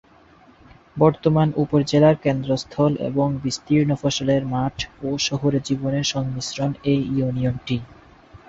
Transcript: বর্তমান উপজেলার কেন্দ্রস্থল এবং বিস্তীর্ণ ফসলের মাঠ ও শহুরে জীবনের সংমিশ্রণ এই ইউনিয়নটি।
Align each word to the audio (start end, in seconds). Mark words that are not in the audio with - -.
বর্তমান 0.97 1.47
উপজেলার 1.55 2.15
কেন্দ্রস্থল 2.15 2.91
এবং 3.09 3.27
বিস্তীর্ণ 3.43 3.91
ফসলের 3.95 4.41
মাঠ 4.53 4.75
ও 5.03 5.19
শহুরে 5.27 5.59
জীবনের 5.67 6.05
সংমিশ্রণ 6.05 6.71
এই 6.83 6.99
ইউনিয়নটি। 7.11 7.77